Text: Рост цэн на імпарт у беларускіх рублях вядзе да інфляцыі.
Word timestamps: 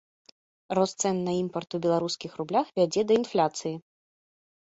Рост 0.77 0.95
цэн 1.03 1.17
на 1.27 1.33
імпарт 1.41 1.69
у 1.77 1.81
беларускіх 1.83 2.31
рублях 2.41 2.67
вядзе 2.79 3.01
да 3.11 3.17
інфляцыі. 3.21 3.75